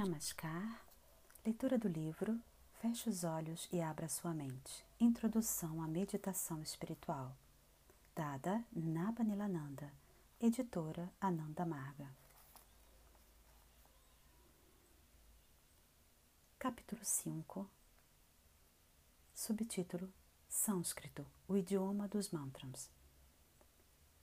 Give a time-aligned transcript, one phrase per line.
[0.00, 0.82] Namaskar.
[1.44, 2.40] Leitura do livro
[2.80, 4.82] Feche os olhos e abra sua mente.
[4.98, 7.36] Introdução à meditação espiritual.
[8.14, 9.92] Dada Nabanilananda,
[10.40, 12.08] editora Ananda Marga.
[16.58, 17.68] Capítulo 5.
[19.34, 20.10] Subtítulo:
[20.48, 22.88] Sânscrito, o idioma dos mantras.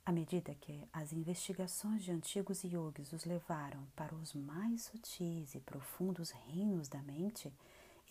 [0.08, 5.60] À medida que as investigações de antigos yogis os levaram para os mais sutis e
[5.60, 7.52] profundos reinos da mente,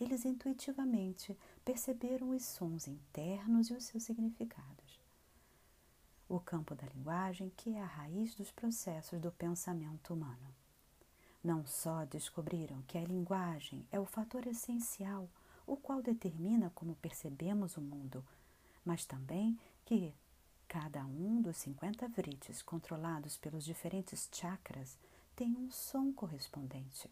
[0.00, 5.00] eles intuitivamente perceberam os sons internos e os seus significados.
[6.28, 10.54] O campo da linguagem, que é a raiz dos processos do pensamento humano.
[11.42, 15.28] Não só descobriram que a linguagem é o fator essencial,
[15.66, 18.24] o qual determina como percebemos o mundo,
[18.84, 20.14] mas também que
[20.68, 24.98] Cada um dos 50 vritis controlados pelos diferentes chakras
[25.34, 27.10] tem um som correspondente.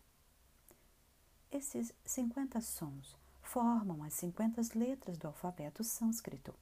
[1.50, 6.54] Esses 50 sons formam as 50 letras do alfabeto sânscrito.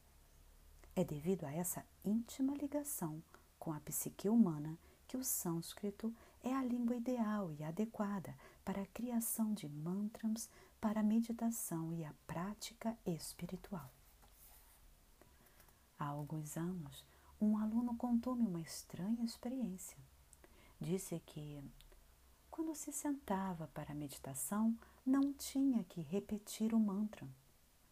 [0.95, 3.21] É devido a essa íntima ligação
[3.59, 6.15] com a psique humana que o sânscrito
[6.45, 10.49] é a língua ideal e adequada para a criação de mantras
[10.81, 13.91] para a meditação e a prática espiritual.
[16.05, 17.03] Há alguns anos,
[17.41, 19.97] um aluno contou-me uma estranha experiência.
[20.79, 21.65] Disse que,
[22.51, 27.27] quando se sentava para a meditação, não tinha que repetir o mantra,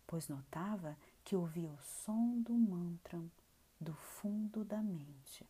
[0.06, 3.18] pois notava que ouvia o som do mantra
[3.80, 5.48] do fundo da mente.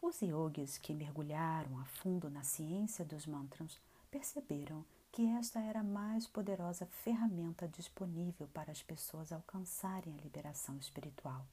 [0.00, 3.78] Os yogis que mergulharam a fundo na ciência dos mantras
[4.10, 10.76] perceberam que esta era a mais poderosa ferramenta disponível para as pessoas alcançarem a liberação
[10.78, 11.46] espiritual.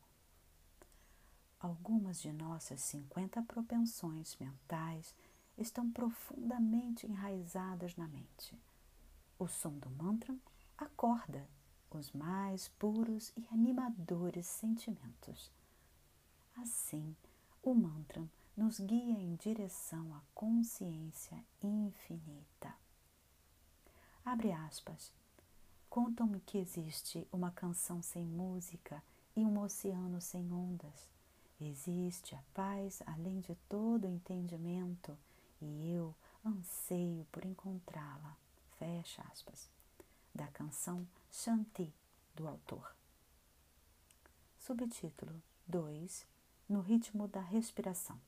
[1.60, 5.16] Algumas de nossas 50 propensões mentais
[5.58, 8.60] estão profundamente enraizadas na mente.
[9.40, 10.36] O som do mantra
[10.78, 11.48] acorda
[11.90, 15.50] os mais puros e animadores sentimentos.
[16.58, 17.16] Assim,
[17.64, 22.75] o mantra nos guia em direção à consciência infinita.
[24.26, 25.14] Abre aspas.
[25.88, 29.02] Contam-me que existe uma canção sem música
[29.36, 31.08] e um oceano sem ondas.
[31.62, 35.16] Existe a paz além de todo entendimento
[35.62, 38.36] e eu anseio por encontrá-la.
[38.80, 39.70] Fecha aspas.
[40.34, 41.94] Da canção Shanti,
[42.34, 42.96] do autor.
[44.58, 46.26] Subtítulo 2
[46.68, 48.20] No ritmo da respiração.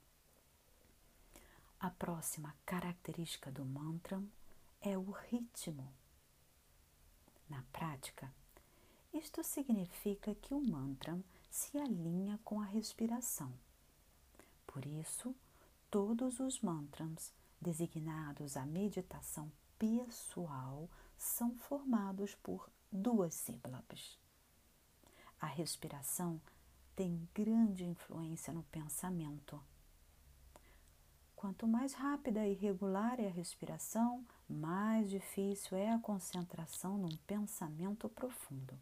[1.80, 4.22] A próxima característica do mantra
[4.80, 5.92] é o ritmo.
[7.48, 8.32] Na prática,
[9.12, 11.18] isto significa que o mantra
[11.50, 13.52] se alinha com a respiração.
[14.66, 15.34] Por isso,
[15.90, 24.18] todos os mantras designados à meditação pessoal são formados por duas sílabas.
[25.40, 26.40] A respiração
[26.94, 29.60] tem grande influência no pensamento
[31.38, 38.08] Quanto mais rápida e regular é a respiração, mais difícil é a concentração num pensamento
[38.08, 38.76] profundo.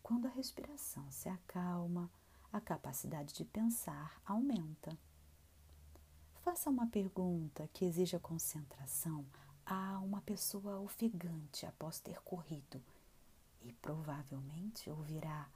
[0.00, 2.08] Quando a respiração se acalma,
[2.52, 4.96] a capacidade de pensar aumenta.
[6.44, 9.26] Faça uma pergunta que exija concentração
[9.66, 12.80] a uma pessoa ofegante após ter corrido
[13.60, 15.50] e provavelmente ouvirá: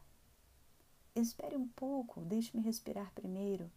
[1.14, 3.70] Espere um pouco, deixe-me respirar primeiro.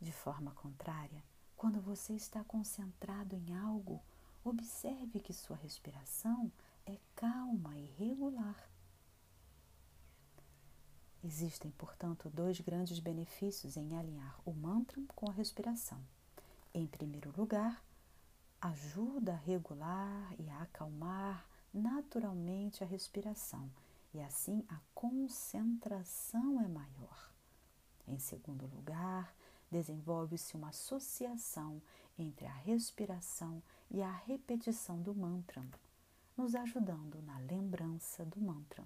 [0.00, 1.22] De forma contrária,
[1.56, 4.02] quando você está concentrado em algo,
[4.42, 6.50] observe que sua respiração
[6.86, 8.70] é calma e regular.
[11.22, 16.02] Existem, portanto, dois grandes benefícios em alinhar o mantra com a respiração.
[16.72, 17.84] Em primeiro lugar,
[18.58, 23.70] ajuda a regular e a acalmar naturalmente a respiração,
[24.14, 27.30] e assim a concentração é maior.
[28.08, 29.34] Em segundo lugar,
[29.70, 31.80] desenvolve-se uma associação
[32.18, 35.64] entre a respiração e a repetição do mantra,
[36.36, 38.84] nos ajudando na lembrança do mantra.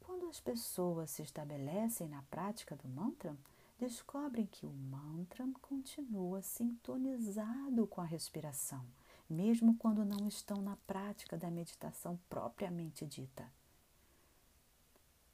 [0.00, 3.36] Quando as pessoas se estabelecem na prática do mantra,
[3.78, 8.84] descobrem que o mantra continua sintonizado com a respiração,
[9.28, 13.50] mesmo quando não estão na prática da meditação propriamente dita.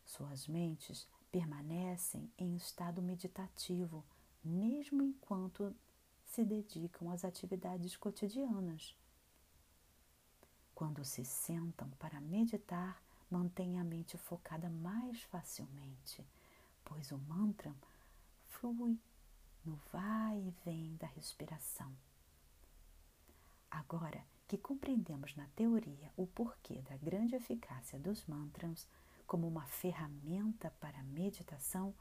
[0.04, 4.04] Suas mentes permanecem em estado meditativo,
[4.44, 5.74] mesmo enquanto
[6.26, 8.94] se dedicam às atividades cotidianas.
[10.74, 16.24] Quando se sentam para meditar, mantêm a mente focada mais facilmente,
[16.84, 17.74] pois o mantra
[18.48, 18.98] flui
[19.64, 21.94] no vai e vem da respiração.
[23.70, 28.86] Agora que compreendemos na teoria o porquê da grande eficácia dos mantras
[29.32, 31.94] como uma ferramenta para a meditação,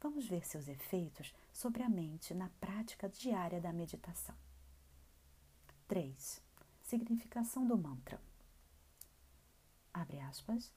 [0.00, 4.34] vamos ver seus efeitos sobre a mente na prática diária da meditação.
[5.86, 6.42] 3.
[6.82, 8.20] Significação do mantra.
[9.94, 10.72] Abre aspas.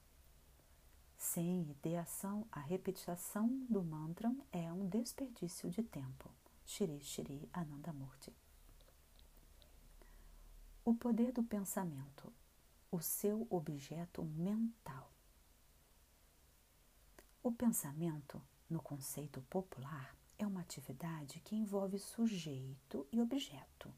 [1.18, 6.30] Sem ideação, a repetição do mantra é um desperdício de tempo.
[6.64, 8.32] Shri Shri Anandamurti.
[10.84, 12.32] O poder do pensamento,
[12.92, 15.15] o seu objeto mental.
[17.46, 23.88] O pensamento, no conceito popular, é uma atividade que envolve sujeito e objeto.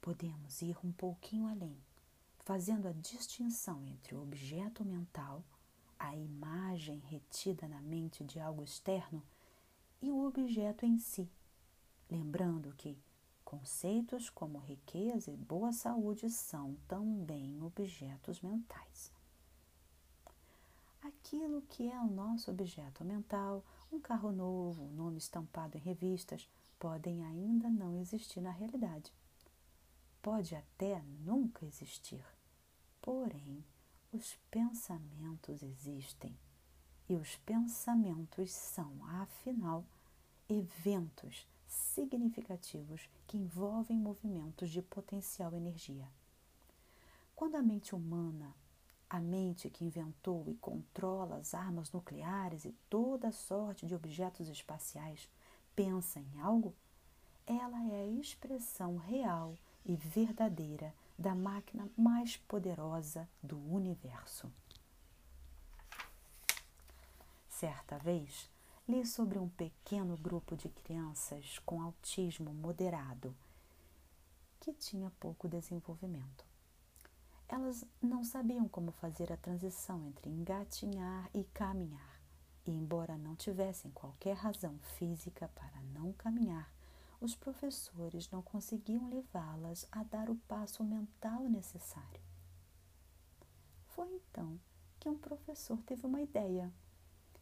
[0.00, 1.76] Podemos ir um pouquinho além,
[2.38, 5.44] fazendo a distinção entre o objeto mental,
[5.98, 9.22] a imagem retida na mente de algo externo,
[10.00, 11.30] e o objeto em si,
[12.10, 12.98] lembrando que
[13.44, 19.17] Conceitos como riqueza e boa saúde são também objetos mentais.
[21.08, 26.46] Aquilo que é o nosso objeto mental, um carro novo, um nome estampado em revistas,
[26.78, 29.10] podem ainda não existir na realidade.
[30.20, 32.22] Pode até nunca existir.
[33.00, 33.64] Porém,
[34.12, 36.36] os pensamentos existem.
[37.08, 39.86] E os pensamentos são, afinal,
[40.46, 46.06] eventos significativos que envolvem movimentos de potencial energia.
[47.34, 48.54] Quando a mente humana,
[49.10, 55.28] a mente que inventou e controla as armas nucleares e toda sorte de objetos espaciais,
[55.74, 56.74] pensa em algo,
[57.46, 64.52] ela é a expressão real e verdadeira da máquina mais poderosa do universo.
[67.48, 68.50] Certa vez,
[68.86, 73.34] li sobre um pequeno grupo de crianças com autismo moderado
[74.60, 76.47] que tinha pouco desenvolvimento.
[77.48, 82.20] Elas não sabiam como fazer a transição entre engatinhar e caminhar,
[82.66, 86.70] e embora não tivessem qualquer razão física para não caminhar,
[87.20, 92.20] os professores não conseguiam levá-las a dar o passo mental necessário.
[93.86, 94.60] Foi então
[95.00, 96.72] que um professor teve uma ideia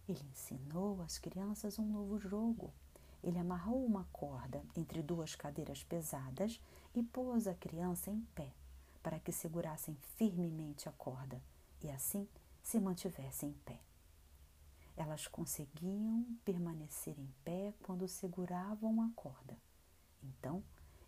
[0.08, 2.72] ele ensinou às crianças um novo jogo.
[3.22, 6.60] Ele amarrou uma corda entre duas cadeiras pesadas
[6.94, 8.52] e pôs a criança em pé,
[9.06, 11.40] para que segurassem firmemente a corda
[11.80, 12.28] e assim
[12.60, 13.80] se mantivessem em pé.
[14.96, 19.56] Elas conseguiam permanecer em pé quando seguravam a corda.
[20.24, 20.60] Então,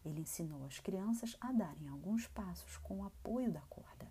[0.05, 4.09] ele ensinou as crianças a darem alguns passos com o apoio da corda.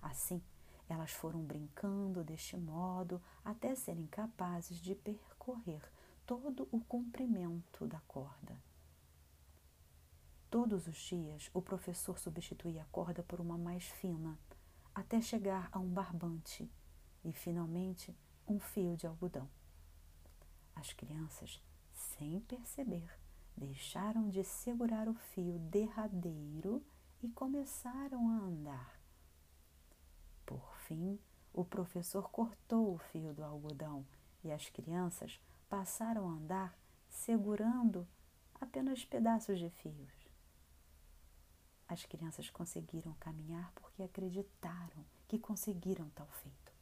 [0.00, 0.42] Assim,
[0.88, 5.88] elas foram brincando deste modo até serem capazes de percorrer
[6.26, 8.60] todo o comprimento da corda.
[10.52, 14.38] Todos os dias, o professor substituía a corda por uma mais fina,
[14.94, 16.70] até chegar a um barbante
[17.24, 18.16] e, finalmente,
[18.46, 19.48] um fio de algodão.
[20.76, 21.60] As crianças,
[21.92, 23.18] sem perceber,
[23.56, 26.80] deixaram de segurar o fio derradeiro
[27.20, 29.02] e começaram a andar
[30.92, 31.18] fim,
[31.52, 34.04] o professor cortou o fio do algodão
[34.44, 36.76] e as crianças passaram a andar
[37.08, 38.06] segurando
[38.60, 40.21] apenas pedaços de fios.
[41.92, 46.72] As crianças conseguiram caminhar porque acreditaram que conseguiram tal feito.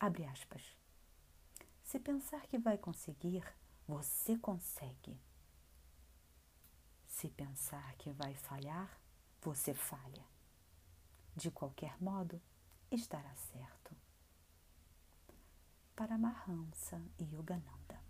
[0.00, 0.74] Abre aspas.
[1.84, 3.44] Se pensar que vai conseguir,
[3.86, 5.20] você consegue.
[7.06, 8.98] Se pensar que vai falhar,
[9.42, 10.24] você falha.
[11.36, 12.40] De qualquer modo,
[12.90, 13.94] estará certo.
[15.94, 18.00] Para Mahamsa Yogananda.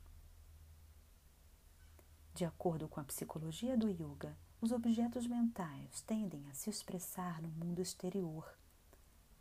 [2.33, 7.49] De acordo com a psicologia do yoga, os objetos mentais tendem a se expressar no
[7.49, 8.57] mundo exterior.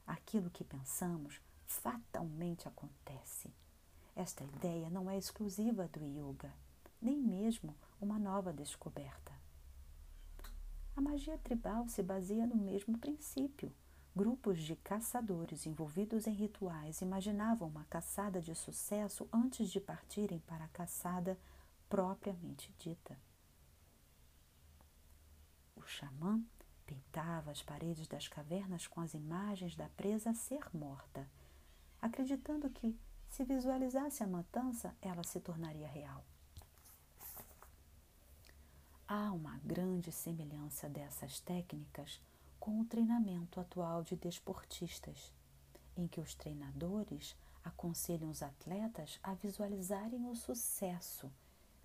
[0.05, 3.53] Aquilo que pensamos fatalmente acontece.
[4.15, 6.53] Esta ideia não é exclusiva do yoga,
[7.01, 9.33] nem mesmo uma nova descoberta.
[10.95, 13.73] A magia tribal se baseia no mesmo princípio.
[14.15, 20.63] Grupos de caçadores envolvidos em rituais imaginavam uma caçada de sucesso antes de partirem para
[20.63, 21.37] a caçada
[21.89, 23.17] propriamente dita.
[25.95, 26.43] Xamã
[26.85, 31.25] pintava as paredes das cavernas com as imagens da presa a ser morta,
[32.01, 32.99] acreditando que,
[33.29, 36.23] se visualizasse a matança, ela se tornaria real.
[39.07, 42.19] Há uma grande semelhança dessas técnicas
[42.59, 45.31] com o treinamento atual de desportistas,
[45.95, 51.31] em que os treinadores aconselham os atletas a visualizarem o sucesso,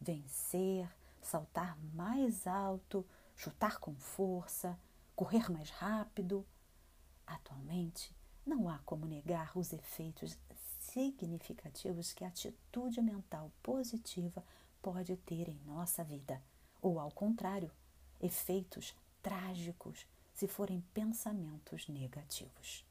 [0.01, 0.91] vencer,
[1.23, 3.07] saltar mais alto,
[3.41, 4.79] chutar com força,
[5.17, 6.47] correr mais rápido.
[7.27, 10.39] Atualmente, não há como negar os efeitos
[10.79, 14.45] significativos que a atitude mental positiva
[14.83, 16.43] pode ter em nossa vida,
[16.83, 17.71] ou ao contrário,
[18.21, 22.85] efeitos trágicos se forem pensamentos negativos.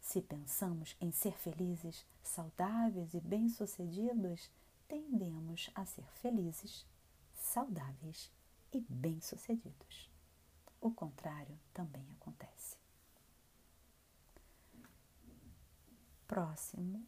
[0.00, 4.50] Se pensamos em ser felizes, saudáveis e bem-sucedidos,
[4.88, 6.84] tendemos a ser felizes,
[7.34, 8.34] saudáveis
[8.76, 10.10] e bem-sucedidos.
[10.80, 12.76] O contrário também acontece.
[16.28, 17.06] Próximo,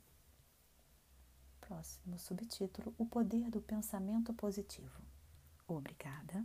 [1.60, 5.02] próximo subtítulo: O poder do pensamento positivo.
[5.66, 6.42] Obrigada.